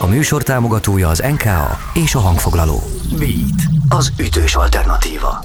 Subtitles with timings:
[0.00, 2.78] A műsor támogatója az NKA és a hangfoglaló.
[3.18, 5.44] Beat, az ütős alternatíva.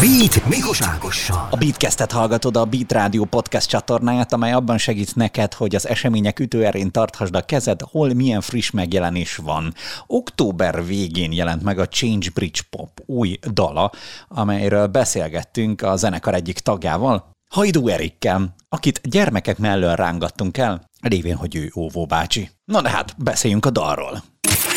[0.00, 1.48] Beat Mikos Ágossal.
[1.50, 6.40] A Beatcastet hallgatod, a Beat Rádió podcast csatornáját, amely abban segít neked, hogy az események
[6.40, 9.74] ütőerén tarthasd a kezed, hol milyen friss megjelenés van.
[10.06, 13.90] Október végén jelent meg a Change Bridge Pop új dala,
[14.28, 21.56] amelyről beszélgettünk a zenekar egyik tagjával, Hajdú Erikkel, akit gyermekek mellől rángattunk el, révén, hogy
[21.56, 22.48] ő óvó bácsi.
[22.64, 24.33] Na de hát, beszéljünk a dalról.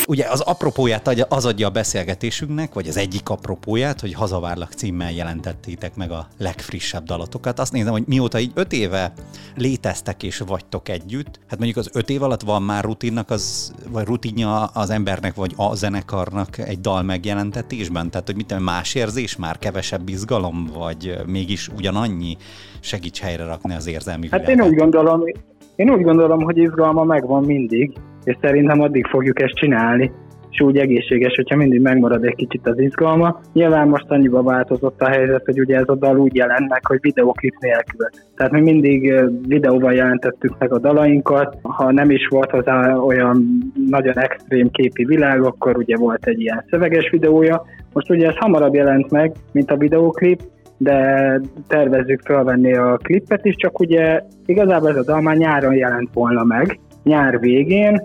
[0.09, 5.95] Ugye az apropóját az adja a beszélgetésünknek, vagy az egyik apropóját, hogy Hazavárlak címmel jelentettétek
[5.95, 7.59] meg a legfrissebb dalatokat.
[7.59, 9.13] Azt nézem, hogy mióta így öt éve
[9.55, 14.05] léteztek és vagytok együtt, hát mondjuk az öt év alatt van már rutinnak, az, vagy
[14.05, 18.09] rutinja az embernek, vagy a zenekarnak egy dal megjelentetésben?
[18.09, 22.37] Tehát, hogy mit más érzés, már kevesebb izgalom, vagy mégis ugyanannyi
[22.79, 24.65] segíts helyre rakni az érzelmi Hát világot?
[24.65, 25.21] én úgy gondolom,
[25.75, 27.93] én úgy gondolom, hogy izgalma megvan mindig,
[28.27, 30.11] és szerintem addig fogjuk ezt csinálni,
[30.49, 33.39] és úgy egészséges, hogyha mindig megmarad egy kicsit az izgalma.
[33.53, 36.97] Nyilván most annyiba változott a helyzet, hogy ugye ez a dal úgy jelent meg, hogy
[37.01, 38.07] videóklip nélkül.
[38.35, 39.13] Tehát mi mindig
[39.47, 42.65] videóval jelentettük meg a dalainkat, ha nem is volt az
[43.05, 43.47] olyan
[43.89, 47.65] nagyon extrém képi világ, akkor ugye volt egy ilyen szöveges videója.
[47.93, 50.41] Most ugye ez hamarabb jelent meg, mint a videóklip,
[50.77, 56.09] de tervezzük felvenni a klippet is, csak ugye igazából ez a dal már nyáron jelent
[56.13, 58.01] volna meg, nyár végén,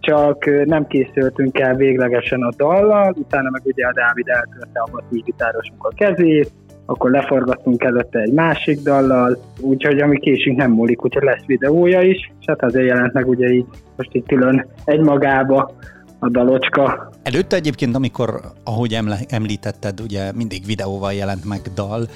[0.00, 5.84] csak nem készültünk el véglegesen a dallal, utána meg ugye a Dávid eltörte a gitárosunk
[5.84, 6.52] a kezét,
[6.86, 12.32] akkor leforgattunk előtte egy másik dallal, úgyhogy ami késünk nem múlik, úgyhogy lesz videója is,
[12.40, 15.72] és hát azért jelent meg ugye így most itt külön egymagába
[16.18, 17.10] a dalocska.
[17.22, 18.98] Előtte egyébként, amikor, ahogy
[19.28, 22.06] említetted, ugye mindig videóval jelent meg dal,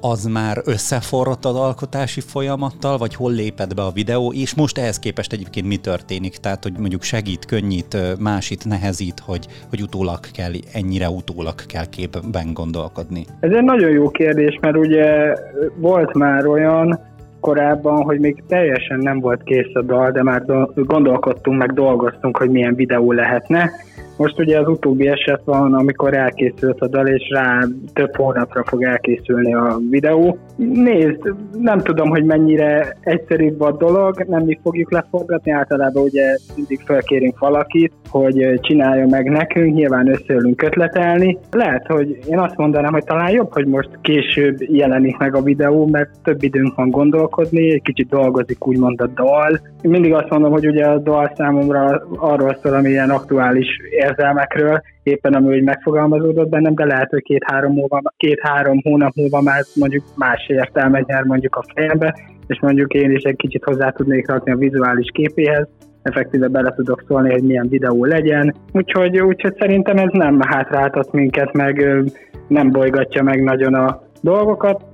[0.00, 4.98] az már összeforrott az alkotási folyamattal, vagy hol lépett be a videó, és most ehhez
[4.98, 6.36] képest egyébként mi történik?
[6.36, 12.52] Tehát, hogy mondjuk segít, könnyít, másit nehezít, hogy, hogy utólag kell, ennyire utólag kell képben
[12.52, 13.24] gondolkodni?
[13.40, 15.34] Ez egy nagyon jó kérdés, mert ugye
[15.76, 20.42] volt már olyan, korábban, hogy még teljesen nem volt kész a dal, de már
[20.74, 23.70] gondolkodtunk, meg dolgoztunk, hogy milyen videó lehetne,
[24.16, 28.82] most ugye az utóbbi eset van, amikor elkészült a dal, és rá több hónapra fog
[28.82, 30.38] elkészülni a videó.
[30.56, 36.80] Nézd, nem tudom, hogy mennyire egyszerűbb a dolog, nem mi fogjuk leforgatni, általában ugye mindig
[36.84, 41.38] felkérünk valakit, hogy csinálja meg nekünk, nyilván összeülünk ötletelni.
[41.50, 45.86] Lehet, hogy én azt mondanám, hogy talán jobb, hogy most később jelenik meg a videó,
[45.86, 49.60] mert több időnk van gondolkodni, egy kicsit dolgozik úgymond a dal.
[49.82, 53.68] Én mindig azt mondom, hogy ugye a dal számomra arról szól, ami ilyen aktuális
[54.08, 59.62] érzelmekről, éppen ami úgy megfogalmazódott bennem, de lehet, hogy két-három, múlva, két-három hónap múlva már
[59.74, 62.14] mondjuk más értelmet nyer mondjuk a fejembe,
[62.46, 65.68] és mondjuk én is egy kicsit hozzá tudnék rakni a vizuális képéhez,
[66.02, 68.54] effektíve bele tudok szólni, hogy milyen videó legyen.
[68.72, 72.04] Úgyhogy, úgyhogy szerintem ez nem hátráltat minket, meg
[72.48, 74.84] nem bolygatja meg nagyon a dolgokat.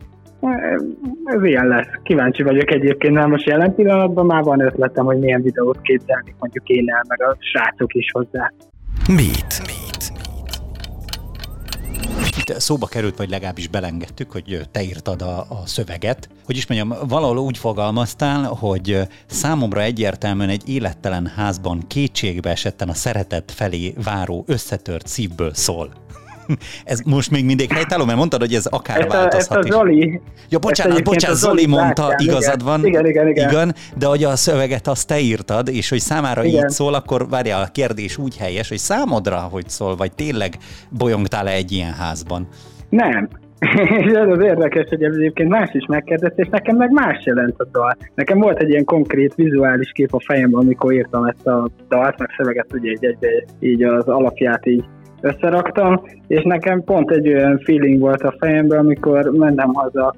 [1.25, 1.89] Ez ilyen lesz.
[2.03, 6.69] Kíváncsi vagyok egyébként, mert most jelen pillanatban már van ötletem, hogy milyen videót képzelni, mondjuk
[6.69, 8.53] én el, meg a srácok is hozzá.
[9.07, 9.63] Beat.
[12.39, 16.29] Itt szóba került, vagy legalábbis belengedtük, hogy te írtad a, a szöveget.
[16.45, 22.95] Hogy is mondjam, valahol úgy fogalmaztál, hogy számomra egyértelműen egy élettelen házban kétségbe esetten a
[22.95, 25.93] szeretet felé váró összetört szívből szól.
[26.85, 29.73] Ez most még mindig helytálló, mert mondtad, hogy ez akár ezt a, változhat ezt a
[29.73, 32.67] Zoli, Ja, bocsánat, bocsánat, Zoli, Zoli mondta, látján, igazad igen.
[32.67, 32.87] van.
[32.87, 33.51] Igen, igen, igen.
[33.51, 33.75] igen.
[33.99, 36.65] de hogy a szöveget azt te írtad, és hogy számára igen.
[36.65, 40.57] így szól, akkor várjál, a kérdés úgy helyes, hogy számodra hogy szól, vagy tényleg
[40.91, 42.49] bolyongtál-e egy ilyen házban?
[42.89, 43.29] Nem,
[43.99, 47.67] és ez az érdekes, hogy egyébként más is megkérdezte, és nekem meg más jelent a
[47.73, 47.97] dal.
[48.15, 52.29] Nekem volt egy ilyen konkrét vizuális kép a fejemben, amikor írtam ezt a dalt, meg
[52.37, 54.85] szöveget ugye így, egy, így az alapját így
[55.23, 60.15] összeraktam, és nekem pont egy olyan feeling volt a fejemben, amikor mentem haza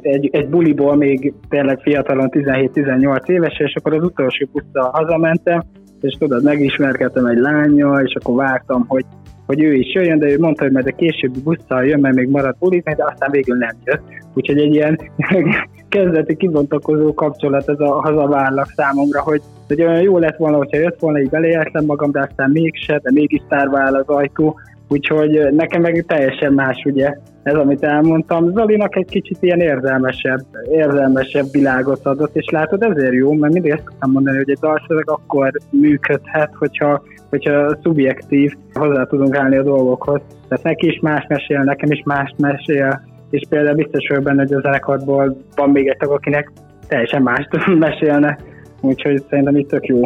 [0.00, 5.62] egy, egy buliból még tényleg fiatalon 17-18 éves, és akkor az utolsó busszal hazamentem,
[6.00, 9.04] és tudod, megismerkedtem egy lányjal, és akkor vártam, hogy
[9.46, 12.28] hogy ő is jöjjön, de ő mondta, hogy majd a későbbi busszal jön, mert még
[12.28, 14.02] maradt bulizni, de aztán végül nem jött.
[14.34, 14.98] Úgyhogy egy ilyen
[15.88, 21.00] kezdeti kibontakozó kapcsolat ez a hazavárlak számomra, hogy, hogy olyan jó lett volna, hogyha jött
[21.00, 24.56] volna, így beléhetlem magam, de aztán mégse, de mégis tárva az ajtó,
[24.88, 28.52] Úgyhogy nekem meg teljesen más ugye ez, amit elmondtam.
[28.52, 30.40] Zolinak egy kicsit ilyen érzelmesebb,
[30.70, 35.10] érzelmesebb világot adott, és látod, ezért jó, mert mindig ezt szoktam mondani, hogy egy dalszöveg
[35.10, 40.20] akkor működhet, hogyha, hogyha szubjektív hozzá tudunk állni a dolgokhoz.
[40.48, 44.52] Tehát neki is más mesél, nekem is más mesél, és például biztos vagyok benne, hogy
[44.52, 46.52] a zenekarból van még egy tag, akinek
[46.88, 47.48] teljesen mást
[47.78, 48.38] mesélne,
[48.86, 50.00] úgyhogy szerintem itt tök jó.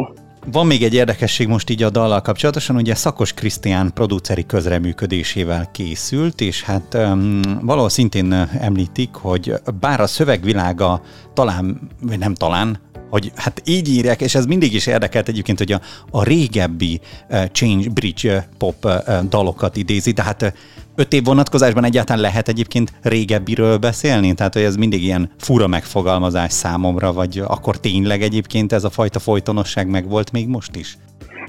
[0.51, 6.41] Van még egy érdekesség most így a dallal kapcsolatosan, ugye Szakos Krisztián produceri közreműködésével készült,
[6.41, 11.01] és hát um, valahol szintén említik, hogy bár a szövegvilága
[11.33, 12.77] talán, vagy nem talán,
[13.11, 15.79] hogy hát így írják, és ez mindig is érdekelt egyébként, hogy a,
[16.11, 16.99] a régebbi
[17.29, 18.93] uh, Change Bridge uh, pop uh,
[19.29, 20.53] dalokat idézi, tehát
[20.95, 24.33] öt év vonatkozásban egyáltalán lehet egyébként régebbiről beszélni?
[24.33, 29.19] Tehát, hogy ez mindig ilyen fura megfogalmazás számomra, vagy akkor tényleg egyébként ez a fajta
[29.19, 30.97] folytonosság meg volt még most is?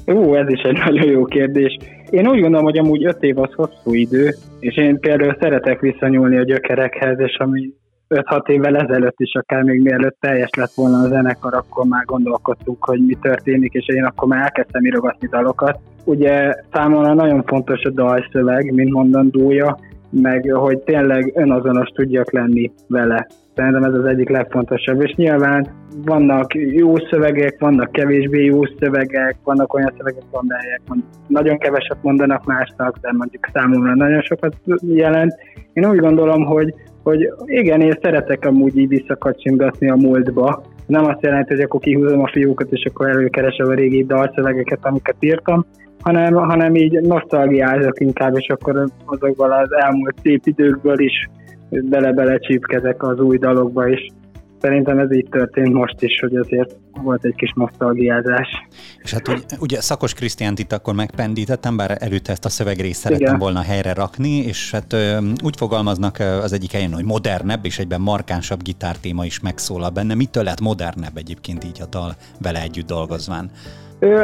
[0.07, 1.79] Ó, ez is egy nagyon jó kérdés.
[2.11, 6.37] Én úgy gondolom, hogy amúgy öt év az hosszú idő, és én például szeretek visszanyúlni
[6.37, 7.71] a gyökerekhez, és ami
[8.13, 12.85] 5-6 évvel ezelőtt is, akár még mielőtt teljes lett volna a zenekar, akkor már gondolkodtunk,
[12.85, 15.79] hogy mi történik, és én akkor már elkezdtem írogatni dalokat.
[16.05, 19.79] Ugye számomra nagyon fontos a dalszöveg, mint mondandója,
[20.13, 23.27] meg hogy tényleg önazonos tudjak lenni vele.
[23.55, 25.03] Szerintem ez az egyik legfontosabb.
[25.03, 25.67] És nyilván
[26.05, 30.81] vannak jó szövegek, vannak kevésbé jó szövegek, vannak olyan szövegek, amelyek
[31.27, 35.33] nagyon keveset mondanak másnak, de mondjuk számomra nagyon sokat jelent.
[35.73, 40.63] Én úgy gondolom, hogy hogy igen, én szeretek amúgy így visszakacsingatni a múltba.
[40.87, 45.17] Nem azt jelenti, hogy akkor kihúzom a fiúkat, és akkor előkeresem a régi dalszövegeket, amiket
[45.21, 45.67] írtam,
[46.03, 51.29] hanem, hanem így nosztalgiázok inkább, és akkor azokból az elmúlt szép időkből is
[51.71, 54.07] bele-bele csípkezek az új dalokba is.
[54.63, 58.49] Szerintem ez így történt most is, hogy azért volt egy kis nosztalgiázás.
[59.03, 63.27] És hát ugye, ugye Szakos Krisztiánt itt akkor megpendítettem, bár előtte ezt a szövegrészt szerettem
[63.27, 63.39] Igen.
[63.39, 68.01] volna helyre rakni, és hát ö, úgy fogalmaznak az egyik helyen, hogy modernebb, és egyben
[68.01, 70.15] markánsabb gitártéma is megszólal benne.
[70.15, 72.13] Mitől lett modernebb egyébként így a dal
[72.43, 73.51] vele együtt dolgozván?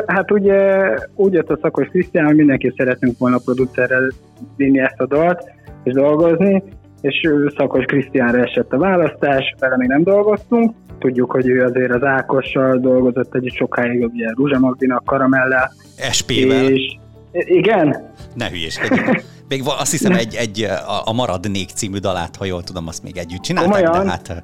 [0.06, 4.10] Hát ugye úgy jött a Szakos Krisztián, hogy mindenki szeretünk volna producerrel
[4.56, 5.44] vinni ezt a dalt,
[5.84, 6.62] és dolgozni,
[7.00, 10.74] és Szakos Krisztiánra esett a választás, vele még nem dolgoztunk.
[10.98, 15.72] Tudjuk, hogy ő azért az Ákossal dolgozott egy sokáig, ugye Ruzsa Magdinak, Karamellel.
[16.10, 16.70] SP-vel.
[16.70, 16.96] És
[17.32, 18.12] igen?
[18.34, 19.22] Ne hülyéskedjünk.
[19.48, 23.16] Még azt hiszem egy, egy a, a Maradnék című dalát, ha jól tudom, azt még
[23.16, 24.04] együtt csinálták, Komolyan?
[24.04, 24.42] de hát...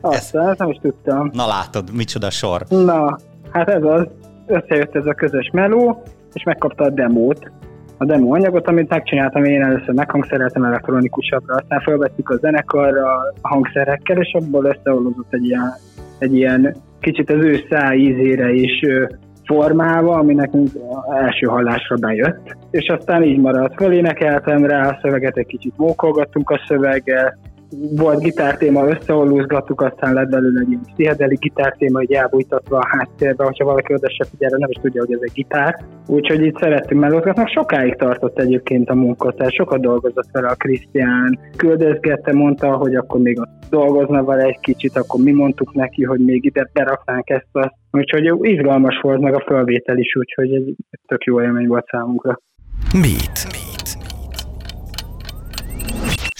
[0.00, 1.30] Azt, ez, nem is tudtam.
[1.32, 2.62] Na látod, micsoda sor.
[2.68, 3.18] Na,
[3.50, 4.06] hát ez az,
[4.46, 6.02] összejött ez a közös meló,
[6.32, 7.50] és megkapta a demót,
[8.00, 14.16] a demo anyagot, amit megcsináltam én először meghangszereltem elektronikusabbra, aztán felvettük a zenekarra a hangszerekkel,
[14.16, 15.74] és abból összeolódott egy ilyen,
[16.18, 18.86] egy ilyen kicsit az ő száj ízére is
[19.44, 20.68] formába, ami nekünk
[21.22, 23.74] első hallásra bejött, és aztán így maradt.
[23.74, 27.38] Fölénekeltem rá a szöveget, egy kicsit mókolgattunk a szöveggel,
[27.96, 33.64] volt gitártéma, összeolúzgattuk, aztán lett belőle egy ilyen pszichedeli gitártéma, hogy elbújtatva a háttérbe, hogyha
[33.64, 35.84] valaki oda se figyel, nem is tudja, hogy ez egy gitár.
[36.06, 37.42] Úgyhogy itt szerettünk melózgatni.
[37.46, 43.20] Sokáig tartott egyébként a munka, tehát sokat dolgozott vele a Krisztián, küldözgette, mondta, hogy akkor
[43.20, 43.38] még
[43.70, 47.74] dolgozna vele egy kicsit, akkor mi mondtuk neki, hogy még ide beraknánk ezt azt.
[47.92, 50.76] Úgyhogy izgalmas volt meg a felvétel is, úgyhogy egy
[51.06, 52.40] tök jó élmény volt számunkra.
[52.92, 53.44] Mit?
[53.44, 53.69] Mit?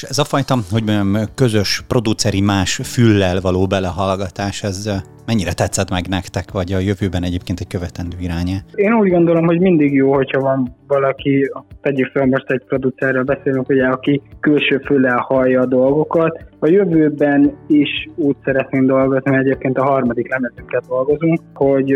[0.01, 4.91] És ez a fajta, hogy mondjam, közös produceri más füllel való belehallgatás, ez
[5.27, 8.57] mennyire tetszett meg nektek, vagy a jövőben egyébként egy követendő irányá?
[8.75, 11.51] Én úgy gondolom, hogy mindig jó, hogyha van valaki,
[11.81, 16.45] tegyük fel most egy producerről beszélünk, ugye, aki külső füllel hallja a dolgokat.
[16.59, 21.95] A jövőben is úgy szeretnénk dolgozni, mert egyébként a harmadik lemezünket dolgozunk, hogy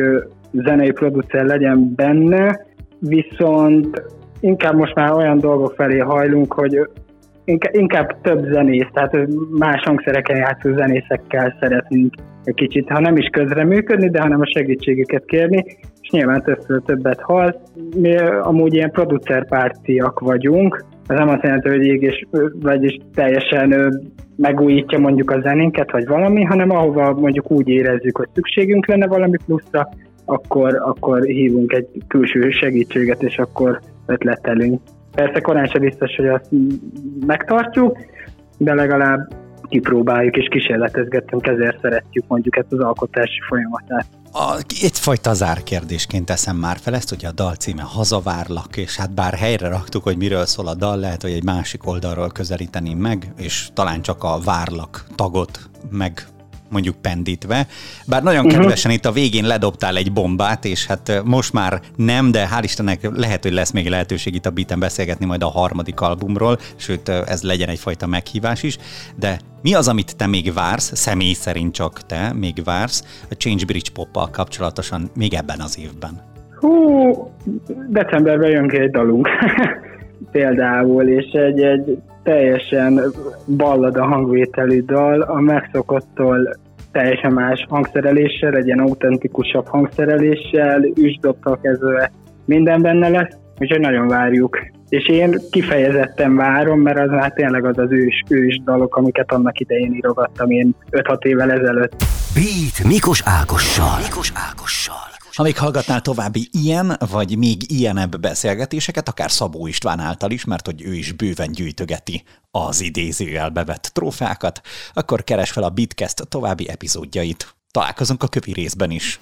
[0.52, 2.66] zenei producer legyen benne,
[2.98, 4.02] viszont
[4.40, 6.88] inkább most már olyan dolgok felé hajlunk, hogy
[7.70, 14.10] inkább több zenész, tehát más hangszereken játszó zenészekkel szeretnénk egy kicsit, ha nem is közreműködni,
[14.10, 15.64] de hanem a segítségüket kérni,
[16.00, 17.60] és nyilván többször többet hall.
[17.96, 22.26] Mi amúgy ilyen producerpártiak vagyunk, ez nem azt jelenti, hogy ég és,
[22.60, 24.00] vagyis teljesen
[24.36, 29.36] megújítja mondjuk a zenénket, vagy valami, hanem ahova mondjuk úgy érezzük, hogy szükségünk lenne valami
[29.46, 29.88] pluszra,
[30.24, 34.80] akkor, akkor hívunk egy külső segítséget, és akkor ötletelünk.
[35.14, 36.48] Persze korán sem biztos, hogy azt
[37.26, 37.98] megtartjuk,
[38.58, 39.28] de legalább
[39.68, 44.06] kipróbáljuk és kísérletezgetünk, ezért szeretjük mondjuk ezt az alkotási folyamatát.
[44.32, 49.34] A, egyfajta zárkérdésként teszem már fel ezt, hogy a dal címe Hazavárlak, és hát bár
[49.34, 53.68] helyre raktuk, hogy miről szól a dal, lehet, hogy egy másik oldalról közelíteném meg, és
[53.74, 55.58] talán csak a várlak tagot
[55.90, 56.12] meg
[56.74, 57.66] mondjuk pendítve.
[58.06, 58.60] Bár nagyon uh-huh.
[58.60, 63.10] kedvesen itt a végén ledobtál egy bombát, és hát most már nem, de hál' Istennek
[63.16, 67.42] lehet, hogy lesz még lehetőség itt a biten beszélgetni majd a harmadik albumról, sőt ez
[67.42, 68.78] legyen egyfajta meghívás is,
[69.16, 73.64] de mi az, amit te még vársz, személy szerint csak te még vársz a Change
[73.64, 76.22] Bridge pop kapcsolatosan még ebben az évben?
[76.60, 77.32] Hú,
[77.88, 79.28] decemberben jön ki egy dalunk.
[80.32, 83.00] Például, és egy, egy teljesen
[83.46, 86.56] ballada hangvételű dal, a megszokottól
[86.94, 92.10] teljesen más hangszereléssel, egy ilyen autentikusabb hangszereléssel, üsdobtól kezdve
[92.44, 94.58] minden benne lesz, úgyhogy nagyon várjuk.
[94.88, 99.60] És én kifejezetten várom, mert az már tényleg az az ős, ős dalok, amiket annak
[99.60, 101.94] idején írogattam én 5-6 évvel ezelőtt.
[102.34, 103.98] Beat Mikos Ákossal.
[104.02, 105.13] Mikos Ákossal.
[105.34, 110.66] Ha még hallgatnál további ilyen, vagy még ilyenebb beszélgetéseket, akár Szabó István által is, mert
[110.66, 114.60] hogy ő is bőven gyűjtögeti az idézőjel bevett trófákat,
[114.92, 117.54] akkor keres fel a Bitcast további epizódjait.
[117.70, 119.20] Találkozunk a kövi részben is.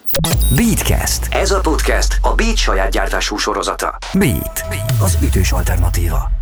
[0.57, 1.27] Beatcast.
[1.31, 3.99] Ez a podcast a Beat saját gyártású sorozata.
[4.13, 4.65] Beat.
[5.01, 6.42] Az ütős alternatíva.